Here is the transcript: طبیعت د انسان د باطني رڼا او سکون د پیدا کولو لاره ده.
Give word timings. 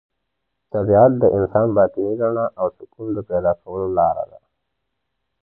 طبیعت 0.73 1.11
د 1.21 1.23
انسان 1.37 1.67
د 1.71 1.75
باطني 1.77 2.11
رڼا 2.21 2.45
او 2.59 2.67
سکون 2.77 3.07
د 3.13 3.19
پیدا 3.29 3.51
کولو 3.61 3.87
لاره 3.97 4.23
ده. 4.31 4.39